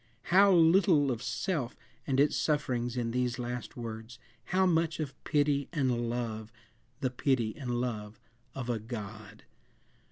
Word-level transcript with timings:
How 0.33 0.51
little 0.51 1.11
of 1.11 1.21
self 1.21 1.75
and 2.07 2.19
its 2.19 2.35
sufferings 2.35 2.97
in 2.97 3.11
these 3.11 3.37
last 3.37 3.77
words; 3.77 4.17
how 4.45 4.65
much 4.65 4.99
of 4.99 5.13
pity 5.25 5.69
and 5.71 6.09
love 6.09 6.51
the 7.01 7.11
pity 7.11 7.55
and 7.55 7.79
love 7.79 8.19
of 8.55 8.67
a 8.67 8.79
God! 8.79 9.43